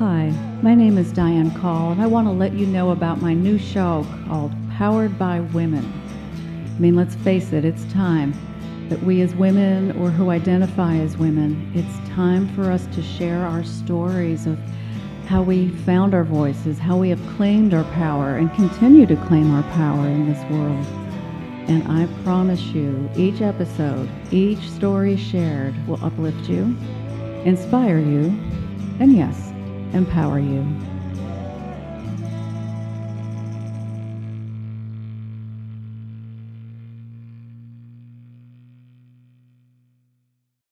Hi, 0.00 0.30
my 0.62 0.74
name 0.74 0.96
is 0.96 1.12
Diane 1.12 1.50
Call, 1.60 1.92
and 1.92 2.00
I 2.00 2.06
want 2.06 2.26
to 2.26 2.32
let 2.32 2.54
you 2.54 2.64
know 2.64 2.92
about 2.92 3.20
my 3.20 3.34
new 3.34 3.58
show 3.58 4.06
called 4.26 4.50
Powered 4.78 5.18
by 5.18 5.40
Women. 5.40 5.84
I 6.74 6.78
mean, 6.78 6.96
let's 6.96 7.16
face 7.16 7.52
it, 7.52 7.66
it's 7.66 7.84
time 7.92 8.32
that 8.88 9.02
we 9.02 9.20
as 9.20 9.34
women 9.34 9.92
or 10.00 10.08
who 10.08 10.30
identify 10.30 10.96
as 10.96 11.18
women, 11.18 11.70
it's 11.74 12.08
time 12.14 12.48
for 12.54 12.72
us 12.72 12.86
to 12.94 13.02
share 13.02 13.44
our 13.44 13.62
stories 13.62 14.46
of 14.46 14.58
how 15.26 15.42
we 15.42 15.68
found 15.68 16.14
our 16.14 16.24
voices, 16.24 16.78
how 16.78 16.96
we 16.96 17.10
have 17.10 17.20
claimed 17.36 17.74
our 17.74 17.84
power 17.92 18.38
and 18.38 18.50
continue 18.54 19.04
to 19.04 19.16
claim 19.26 19.54
our 19.54 19.70
power 19.74 20.06
in 20.06 20.32
this 20.32 20.42
world. 20.50 20.86
And 21.68 21.86
I 21.88 22.08
promise 22.24 22.62
you, 22.62 23.10
each 23.16 23.42
episode, 23.42 24.08
each 24.30 24.66
story 24.70 25.18
shared 25.18 25.74
will 25.86 26.02
uplift 26.02 26.48
you, 26.48 26.74
inspire 27.44 27.98
you, 27.98 28.34
and 28.98 29.14
yes, 29.14 29.49
empower 29.92 30.38
you. 30.38 30.99